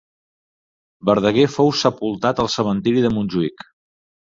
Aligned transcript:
Verdaguer 1.09 1.45
fou 1.57 1.69
sepultat 1.83 2.43
al 2.47 2.51
cementiri 2.57 3.07
de 3.07 3.15
Montjuïc. 3.19 3.69